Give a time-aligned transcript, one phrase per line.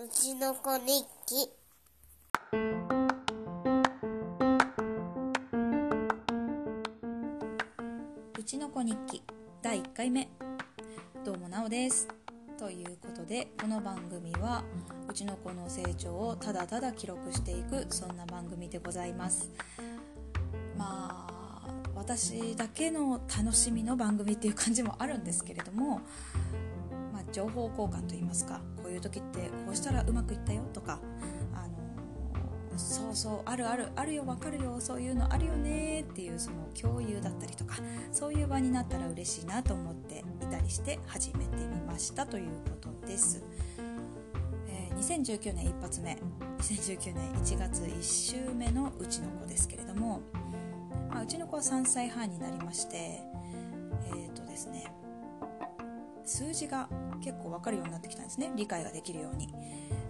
[0.00, 1.50] うちの子日記。
[8.38, 9.24] うちの子日記
[9.60, 10.28] 第1回目。
[11.24, 12.06] どうもなおです。
[12.56, 14.62] ということでこの番組は
[15.10, 19.50] うちの子の成長をただただ記録していくそんな番組でございます。
[20.76, 26.02] まあ私だけの楽しみの番組っていう感じもあるんですけれども
[27.18, 28.60] まあ、情報交換といいますか
[28.98, 30.98] いう時ってこうしたらうまくいったよとか
[31.54, 37.76] あのそうそうあるあるあるよわかるよそういうのあるよねっていうその共有だったりとか
[38.12, 43.42] そういう場になったら嬉しいなと思っていたりして始めてみましたということです、
[44.68, 46.18] えー2019年一発目
[46.58, 50.20] 2019年1月1週目のうちの子ですけれども、
[51.08, 53.20] まあ、うちの子は3歳半になりましてえ
[54.28, 54.92] っ、ーとですね
[56.28, 56.88] 数字が
[57.22, 58.52] 結構分かるようになってきたんですね。
[58.54, 59.48] 理解ができるように。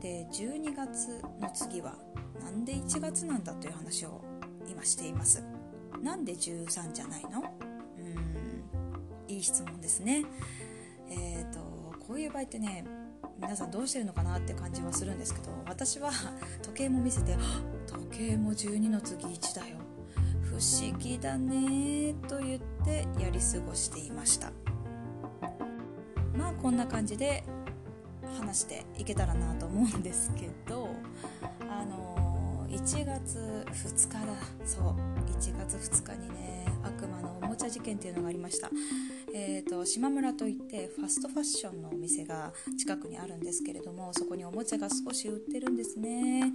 [0.00, 1.94] で12月の次は
[2.42, 4.22] なんで1月なんだという話を
[4.68, 5.42] 今しています。
[6.02, 7.42] なんで13じゃないの？
[7.98, 10.24] うんいい質問ですね。
[11.08, 11.60] えっ、と
[12.06, 12.84] こういう場合ってね
[13.40, 16.10] 皆さんどうしてるのかなって感じはするんですけど私は
[16.62, 17.36] 時計も見せて
[17.86, 19.78] 「時計も12の次1だよ。
[20.42, 24.52] 不思議だね」と言ってやり過ごしていました。
[26.36, 27.44] まあこんな感じで
[28.38, 30.88] 話していけたらなと思うんですけど
[31.68, 34.20] あのー1月2日だ。
[34.64, 34.84] そう
[35.28, 38.70] 1月2日にね悪魔のおもちゃ事件っていうのがありました。
[39.34, 46.52] えーと島村といってファストファッションのお店が近くにあるんですけれどもそこにおもちゃが少し売ってるんですね。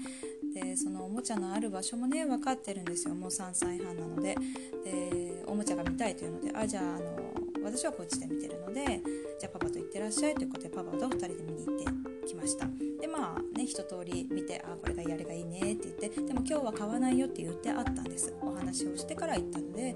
[0.54, 3.14] でそのおもちゃのある場所もね分かってるんですよ。
[3.14, 4.38] もう3歳半なので。
[4.86, 7.25] でおもちゃが見たいというのであじゃああの
[7.66, 9.02] 私はこっちで見てるので
[9.39, 12.67] じゃあパパと行ってらっしゃいということでパパと2人で見に行ってきました。
[13.02, 18.33] でまあね一通り見てあこれがいいあれがいいねって言ってでも今日は買わないよって言ってあったんです。
[18.41, 19.95] お話をしてから行ったので、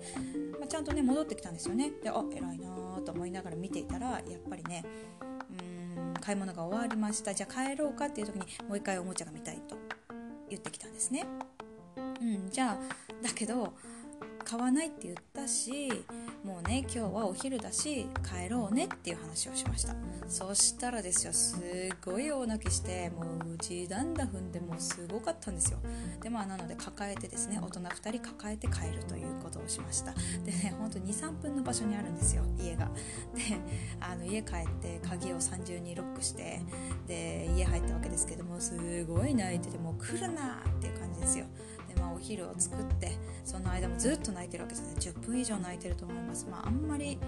[0.59, 1.91] まあ、ちゃんとね戻ってきたんですよね。
[2.03, 4.83] であ偉いなーと思いながら見ていたらやっぱりね
[5.21, 7.33] うーん買い物が終わりました。
[7.33, 9.77] じゃあ帰ろうかっていう時にもう一回おもちゃが見たいと
[10.49, 11.25] 言ってきたんですね。
[12.21, 12.77] うんじゃあ
[13.23, 13.73] だけど
[14.49, 15.91] 買わないって言ったし
[16.43, 19.93] もうね今日はお昼だし帰ろうねっていう話をしました。
[20.27, 21.55] そしたらですよす
[22.03, 25.77] ごい大泣きしてもううちなんだ踏んでもうすごかったんですよ。
[26.23, 30.13] でまあなので抱えてですね大人2人抱えて帰るということをしました。
[30.43, 32.89] でねほんと23分の場所にあるんですよ家が。
[33.35, 33.59] で
[33.99, 36.63] あの家帰って鍵を三重にロックして
[37.07, 41.45] で家入ったわけですけどもすごい泣いててもう来るなっていう感じですよ、
[41.99, 43.11] まあ、お昼を作って
[43.43, 44.95] その間もずっと泣いてるわけですね。
[44.99, 46.47] 10分以上泣いてると思います。
[46.49, 47.19] まああんまり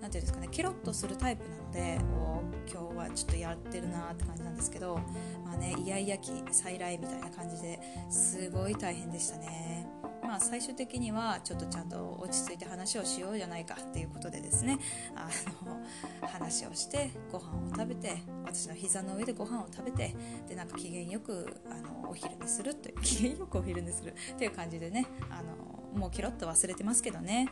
[0.00, 4.98] なんていうんですかねケロッとするタイプなのでお今日はちょっとやってるなって感じなんですけど
[5.44, 9.99] まあねイヤイヤ期再来みたいな感じですごい大変でしたね。
[10.30, 14.78] まあ最終的にはちょっとちゃんと落ち着いて話をしようじゃないかっていうことでですね。
[15.16, 15.28] あ
[15.66, 20.14] の話をしてご飯を食べて私の膝の上でご飯を食べて
[20.48, 27.48] でなんか機嫌よくあのお昼寝するという 機嫌よくお昼寝するっていう感じでねあのもうケロッと忘れてますけどね、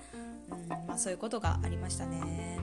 [0.53, 2.61] うんまあ、そういうことがありましたね。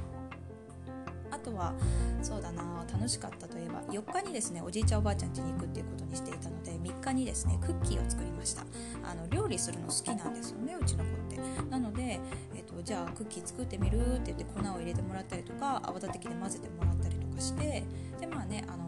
[1.30, 1.74] あとは
[2.22, 6.65] そうだな楽しかったといえば4日にですねおじいちゃんおばあちゃん家に行くっていうことにしていたので
[7.12, 8.64] 日にですねクッキーを作りました。
[9.04, 11.70] あの料理するの好きなんですよねうちの子って。
[11.70, 12.20] なので、
[12.56, 17.84] えっとじゃあクッキー作ってみるって言って粉を入れてもらったりとか泡立て器で混ぜてもらったりとかして
[18.20, 18.88] でまあねあの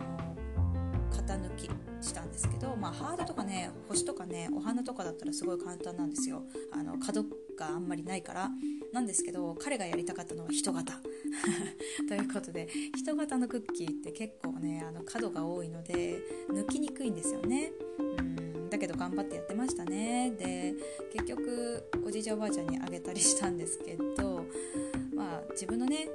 [1.16, 1.70] 型抜き
[2.02, 6.44] したんですけど、まあ、ハードとかね星とかねお花とかだったらすごい簡単なんですよ。
[6.72, 7.24] あの角
[7.58, 8.50] があんまりないから。
[8.94, 10.94] なんですけど彼がやりたかったのは人型。
[12.08, 17.72] ということで人型のクッキーって結構ねあの角が多いので抜きにくいんですよね。
[18.78, 20.30] だけど頑張ってやってましたね。
[20.32, 20.76] で
[21.12, 24.46] 結局おじいちゃんおばあちゃんにあげたりしたんですけど
[25.16, 26.08] まあ自分のね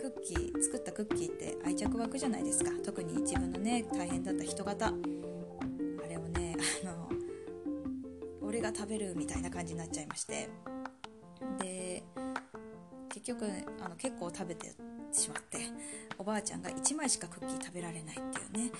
[0.00, 2.72] クッキー作ったクッキーって愛着湧くじゃないですか。
[2.84, 4.88] 特に自分のね大変だった人型。
[4.88, 4.92] あ
[6.08, 7.08] れをねあの
[8.42, 10.48] 俺が食べるみたいな感じになっちゃいまして。
[11.60, 12.02] で
[13.08, 13.46] 結局
[13.80, 14.72] あの結構食べて
[15.12, 15.58] しまって
[16.18, 18.20] おばあちゃんが1枚しかクッキー食べられないっ
[18.52, 18.72] ていうね。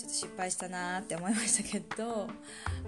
[0.00, 2.26] ちょっと失敗したなーって思いましたけど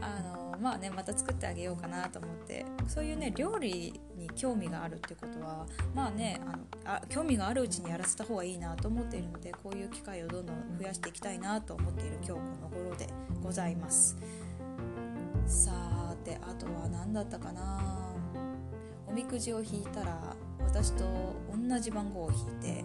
[0.00, 2.64] あのまあねまた作ってあげようかなと思って。
[2.88, 13.08] そういうね料理に興味があるってことはまあねあのあ興味があるうちにやらせた方がいいなと思っているのでこういう機会をどんどん増やしていきたいなと思っている今日この頃で
[13.42, 14.16] ございます。
[15.46, 18.12] さあてあとは何だったかな。
[19.06, 21.04] おみくじを引いたら私と
[21.68, 22.84] 同じ番号を引いて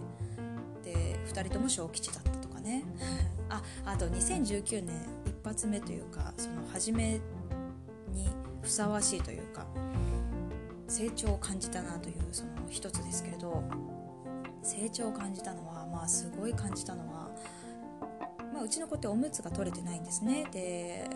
[0.82, 2.84] で2人とも小吉だったとかね。
[3.48, 7.20] ああと2019年一発目というかその初め
[8.12, 8.28] に
[8.62, 9.66] ふさわしいというか
[10.86, 13.62] 成長を感じたなというその一つですけれど
[14.62, 17.30] 成長を感じたのはまあすごい感じたのは、
[18.52, 20.46] まあ、うちの子っておむつが取れてないんですね。
[20.52, 21.08] で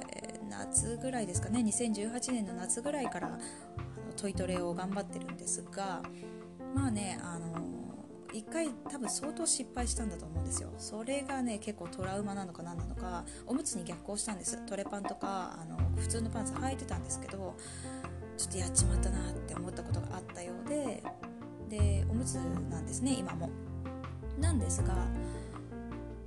[0.49, 1.61] 夏ぐらいですかね。
[1.61, 3.39] 2018年の夏ぐらいから
[4.17, 6.03] トイトレを頑張ってるんですが
[6.75, 7.82] まあねあの
[8.33, 10.71] 一回多分相当失敗したんだと思うんですよ。
[10.79, 14.65] それがね結構トラウマなのか何なのかおむつに逆行したんです。
[14.67, 17.57] トレパンとかあの普通のパンツ履いてたんですけど
[18.39, 21.03] ちょっとやっちまったなって思ったことがあったようで
[21.69, 23.51] でおむつなんですね今も。
[24.39, 24.97] なんですが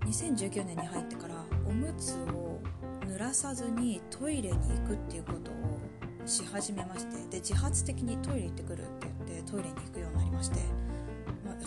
[0.06, 1.36] 2019年に入ってから
[1.68, 2.60] おむつを
[3.02, 10.60] 濡らさずにトイレに行くっていうことをし始めましてで自発的にトイレ行ってくるって言ってトイレに行くようになりまして。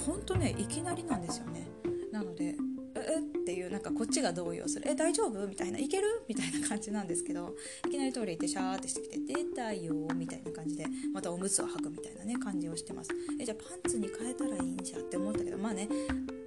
[0.06, 1.66] ほんとねいきなりなんですよね。
[2.12, 2.56] なので
[2.94, 4.90] えっていうなんかこっちが動揺する。
[4.90, 5.46] え大丈夫？
[5.46, 5.78] みたいな。
[5.78, 6.24] いける？
[6.28, 7.54] みたいな感じなんですけど
[7.86, 13.10] いきなりトイレ行ってシャーってしてきて出たよみたいな感じでまたおむつを履くみたいなね感じをしてます。
[13.40, 15.88] えじゃあパンツに変えたらいいんじゃって思ったけどまあね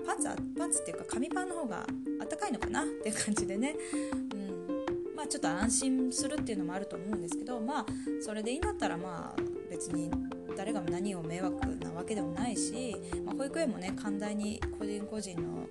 [0.06, 1.86] パンツはパンツっていうか紙パンの方が
[2.22, 2.84] あったかいのかな？
[2.84, 3.76] っていう感じでね。
[4.04, 5.16] うん。
[5.16, 7.86] まあちょっと安心するっていうのもあると思うんですけどまあ
[8.22, 10.12] それでいいんだったらまあ別に
[10.58, 12.96] 誰が何を迷惑なわけでもないし、
[13.26, 15.66] まあ、保育園もね寛大に個人個人の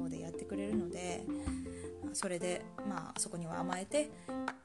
[0.00, 1.24] 方でやってくれるので
[2.12, 4.10] それでまあそこには甘えて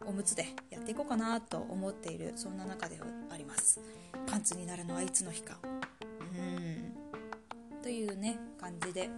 [0.06, 3.80] おむつでやっていこうかなと思っているそんな中ではあります。
[4.28, 5.58] パンツになるのはいつの日か。
[5.64, 7.82] うん。
[7.82, 9.10] というね感じで。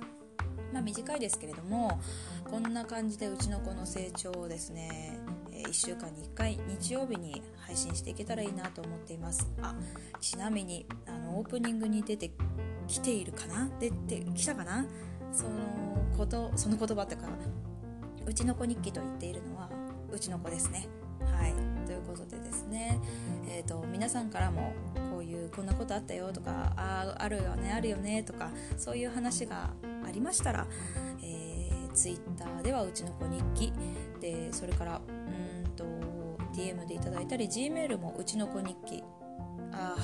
[0.71, 1.99] まあ短いですけれども
[2.49, 5.19] こんな感じでうちの子の成長をですね
[5.63, 9.51] 1週間に1回日曜日に配信していけたらいいなと思っています。
[9.61, 9.73] あ
[10.19, 12.31] ちなみにあのオープニングに出て
[12.87, 13.69] きているかな？
[13.79, 14.85] 出てきたかな？
[15.31, 15.49] その
[16.17, 17.27] ことその言葉というか
[18.25, 19.69] うちの子日記と言っているのは
[20.11, 20.87] うちの子ですね。
[21.19, 21.53] はい。
[21.85, 22.99] ということでですね。
[23.49, 24.73] えーと、皆さんからも
[25.11, 29.71] こういうこんなことあったよとかああるよねあるよねとかそういう話が
[30.05, 30.67] ありましたら、
[31.21, 33.73] えー、Twitter ではうちの子日記。
[34.21, 35.01] でそれから
[36.53, 39.03] DM でいただいたり Gmail もうちの子日記
[39.71, 39.95] あ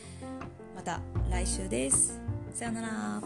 [0.76, 1.00] また
[1.30, 2.20] 来週です。
[2.54, 3.22] さようなら。